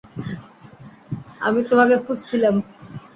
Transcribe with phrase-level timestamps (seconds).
[1.41, 2.55] আমি তোমাকে খুঁজছিলাম।